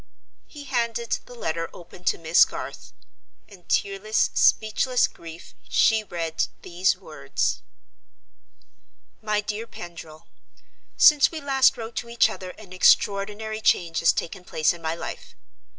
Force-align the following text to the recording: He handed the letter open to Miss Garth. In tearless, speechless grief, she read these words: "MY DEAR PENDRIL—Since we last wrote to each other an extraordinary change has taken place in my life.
He 0.47 0.63
handed 0.63 1.19
the 1.27 1.35
letter 1.35 1.69
open 1.73 2.03
to 2.05 2.17
Miss 2.17 2.43
Garth. 2.43 2.91
In 3.47 3.65
tearless, 3.65 4.31
speechless 4.33 5.05
grief, 5.07 5.53
she 5.69 6.03
read 6.03 6.47
these 6.63 6.97
words: 6.97 7.61
"MY 9.21 9.41
DEAR 9.41 9.67
PENDRIL—Since 9.67 11.29
we 11.29 11.39
last 11.39 11.77
wrote 11.77 11.95
to 11.97 12.09
each 12.09 12.31
other 12.31 12.49
an 12.57 12.73
extraordinary 12.73 13.61
change 13.61 13.99
has 13.99 14.11
taken 14.11 14.43
place 14.43 14.73
in 14.73 14.81
my 14.81 14.95
life. 14.95 15.35